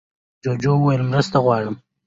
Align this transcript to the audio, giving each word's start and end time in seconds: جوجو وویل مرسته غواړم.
جوجو 0.43 0.71
وویل 0.77 1.01
مرسته 1.11 1.37
غواړم. 1.45 1.75